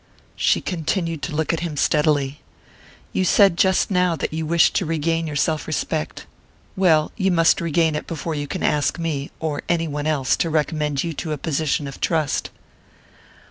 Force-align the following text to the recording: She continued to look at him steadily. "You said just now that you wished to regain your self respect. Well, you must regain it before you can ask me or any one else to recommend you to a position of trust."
She 0.35 0.61
continued 0.61 1.21
to 1.21 1.35
look 1.35 1.53
at 1.53 1.59
him 1.59 1.77
steadily. 1.77 2.41
"You 3.13 3.23
said 3.23 3.55
just 3.55 3.91
now 3.91 4.15
that 4.15 4.33
you 4.33 4.47
wished 4.47 4.73
to 4.77 4.85
regain 4.87 5.27
your 5.27 5.35
self 5.35 5.67
respect. 5.67 6.25
Well, 6.75 7.11
you 7.17 7.29
must 7.29 7.61
regain 7.61 7.93
it 7.93 8.07
before 8.07 8.33
you 8.33 8.47
can 8.47 8.63
ask 8.63 8.97
me 8.97 9.29
or 9.39 9.61
any 9.69 9.87
one 9.87 10.07
else 10.07 10.35
to 10.37 10.49
recommend 10.49 11.03
you 11.03 11.13
to 11.13 11.33
a 11.33 11.37
position 11.37 11.87
of 11.87 12.01
trust." 12.01 12.49